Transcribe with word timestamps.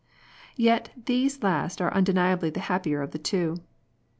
Yet 0.57 0.89
these 1.05 1.43
last 1.43 1.79
are 1.79 1.93
undeniably 1.93 2.49
the 2.49 2.61
happier 2.61 3.03
of 3.03 3.11
the 3.11 3.19
two. 3.19 3.57